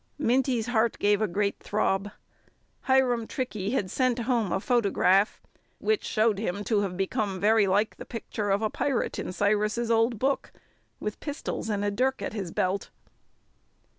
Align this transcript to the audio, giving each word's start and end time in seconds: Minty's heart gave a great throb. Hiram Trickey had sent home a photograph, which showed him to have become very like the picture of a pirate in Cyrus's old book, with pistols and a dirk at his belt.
Minty's 0.17 0.65
heart 0.65 0.97
gave 0.97 1.21
a 1.21 1.27
great 1.27 1.59
throb. 1.59 2.09
Hiram 2.87 3.27
Trickey 3.27 3.69
had 3.73 3.91
sent 3.91 4.17
home 4.17 4.51
a 4.51 4.59
photograph, 4.59 5.39
which 5.77 6.03
showed 6.03 6.39
him 6.39 6.63
to 6.63 6.79
have 6.79 6.97
become 6.97 7.39
very 7.39 7.67
like 7.67 7.97
the 7.97 8.05
picture 8.05 8.49
of 8.49 8.63
a 8.63 8.69
pirate 8.71 9.19
in 9.19 9.31
Cyrus's 9.31 9.91
old 9.91 10.17
book, 10.17 10.51
with 10.99 11.19
pistols 11.19 11.69
and 11.69 11.85
a 11.85 11.91
dirk 11.91 12.19
at 12.23 12.33
his 12.33 12.51
belt. 12.51 12.89